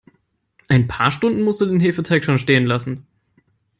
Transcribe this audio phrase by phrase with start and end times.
[0.67, 3.05] Ein paar Stunden musst du den Hefeteig schon stehen lassen.